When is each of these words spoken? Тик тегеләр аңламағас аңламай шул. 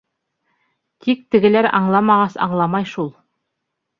Тик 1.07 1.19
тегеләр 1.35 1.69
аңламағас 1.81 2.39
аңламай 2.47 2.91
шул. 2.95 3.15